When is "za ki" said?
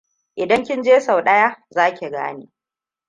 1.69-2.09